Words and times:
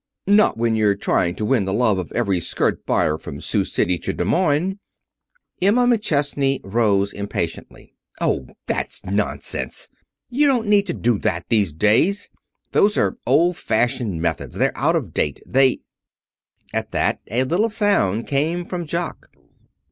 "Not 0.25 0.57
when 0.57 0.75
you're 0.75 0.95
trying 0.95 1.35
to 1.35 1.45
win 1.45 1.65
the 1.65 1.71
love 1.73 1.99
of 1.99 2.11
every 2.13 2.39
skirt 2.39 2.87
buyer 2.87 3.19
from 3.19 3.39
Sioux 3.39 3.63
City 3.63 3.99
to 3.99 4.11
Des 4.13 4.23
Moines." 4.23 4.79
Emma 5.61 5.85
McChesney 5.85 6.59
rose 6.63 7.13
impatiently. 7.13 7.93
"Oh, 8.19 8.47
that's 8.65 9.05
nonsense! 9.05 9.89
You 10.27 10.47
don't 10.47 10.65
need 10.67 10.87
to 10.87 10.95
do 10.95 11.19
that 11.19 11.45
these 11.49 11.71
days. 11.71 12.31
Those 12.71 12.97
are 12.97 13.19
old 13.27 13.57
fashioned 13.57 14.23
methods. 14.23 14.55
They're 14.55 14.75
out 14.75 14.95
of 14.95 15.13
date. 15.13 15.39
They" 15.45 15.81
At 16.73 16.89
that 16.93 17.19
a 17.29 17.43
little 17.43 17.69
sound 17.69 18.25
came 18.25 18.65
from 18.65 18.87
Jock. 18.87 19.27